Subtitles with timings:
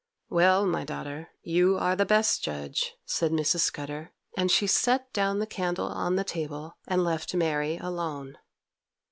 [0.31, 3.59] 'Well, my daughter, you are the best judge,' said Mrs.
[3.59, 8.39] Scudder; and she set down the candle on the table, and left Mary alone.